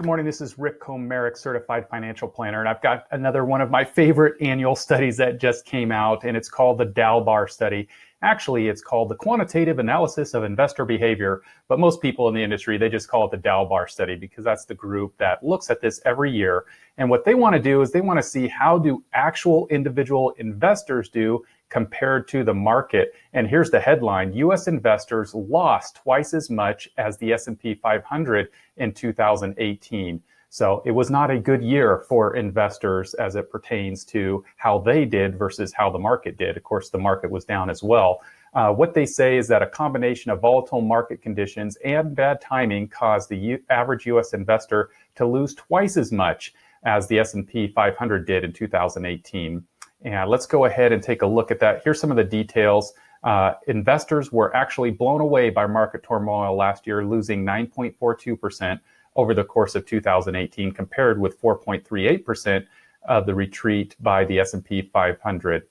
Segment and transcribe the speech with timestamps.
[0.00, 0.26] Good morning.
[0.26, 4.34] This is Rick Comerick, Certified Financial Planner, and I've got another one of my favorite
[4.42, 7.86] annual studies that just came out, and it's called the Dalbar Study.
[8.20, 12.76] Actually, it's called the Quantitative Analysis of Investor Behavior, but most people in the industry,
[12.76, 16.00] they just call it the Dalbar Study because that's the group that looks at this
[16.04, 16.64] every year.
[16.98, 20.34] And what they want to do is they want to see how do actual individual
[20.38, 21.44] investors do
[21.74, 23.14] compared to the market.
[23.32, 28.92] And here's the headline, US investors lost twice as much as the S&P 500 in
[28.92, 30.22] 2018.
[30.50, 35.04] So it was not a good year for investors as it pertains to how they
[35.04, 36.56] did versus how the market did.
[36.56, 38.20] Of course, the market was down as well.
[38.54, 42.86] Uh, what they say is that a combination of volatile market conditions and bad timing
[42.86, 44.32] caused the U- average U.S.
[44.32, 49.64] investor to lose twice as much as the S&P 500 did in 2018.
[50.04, 51.82] And let's go ahead and take a look at that.
[51.82, 52.92] Here's some of the details.
[53.22, 58.80] Uh, investors were actually blown away by market turmoil last year, losing 9.42%
[59.16, 62.66] over the course of 2018, compared with 4.38%
[63.08, 65.62] of the retreat by the S&P 500.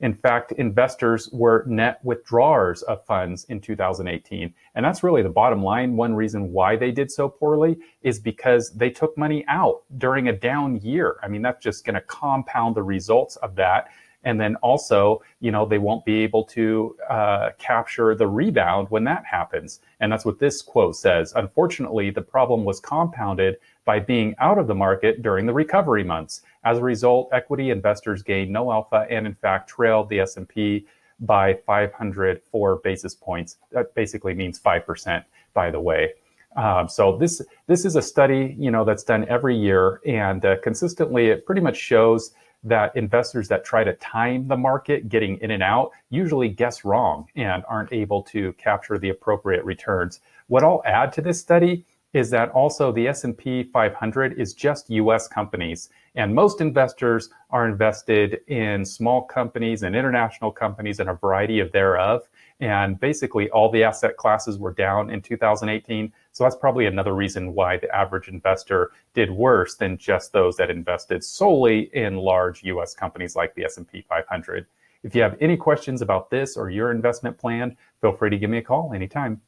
[0.00, 4.52] In fact, investors were net withdrawers of funds in 2018.
[4.74, 5.96] And that's really the bottom line.
[5.96, 10.32] One reason why they did so poorly is because they took money out during a
[10.32, 11.16] down year.
[11.22, 13.88] I mean, that's just going to compound the results of that.
[14.24, 19.04] And then also, you know, they won't be able to uh, capture the rebound when
[19.04, 19.80] that happens.
[20.00, 21.32] And that's what this quote says.
[21.36, 26.42] Unfortunately, the problem was compounded by being out of the market during the recovery months.
[26.64, 30.86] As a result, equity investors gained no alpha and in fact trailed the S&P
[31.20, 33.58] by 504 basis points.
[33.72, 36.14] That basically means 5%, by the way.
[36.56, 40.56] Um, so this this is a study, you know, that's done every year, and uh,
[40.62, 45.50] consistently, it pretty much shows that investors that try to time the market getting in
[45.50, 50.20] and out usually guess wrong and aren't able to capture the appropriate returns.
[50.46, 51.84] What I'll add to this study
[52.14, 55.90] is that also the S&P 500 is just US companies.
[56.14, 61.72] And most investors are invested in small companies and international companies and a variety of
[61.72, 62.22] thereof.
[62.60, 67.54] And basically all the asset classes were down in 2018 so that's probably another reason
[67.54, 72.92] why the average investor did worse than just those that invested solely in large US
[72.92, 74.66] companies like the S&P 500
[75.04, 78.50] if you have any questions about this or your investment plan feel free to give
[78.50, 79.40] me a call anytime